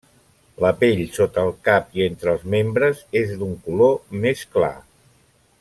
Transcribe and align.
La 0.63 0.69
pell 0.79 1.01
sota 1.17 1.43
el 1.49 1.53
cap 1.69 1.93
i 1.99 2.05
entre 2.07 2.33
els 2.35 2.47
membres 2.55 3.05
és 3.23 3.37
d'un 3.43 3.55
color 3.69 3.95
més 4.25 4.47
clar. 4.57 4.77